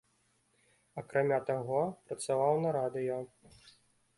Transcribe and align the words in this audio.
Акрамя 1.01 1.37
таго, 1.49 1.81
працаваў 2.09 2.53
на 2.65 2.69
радыё. 2.79 3.19